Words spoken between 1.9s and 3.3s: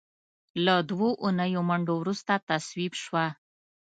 وروسته تصویب شوه.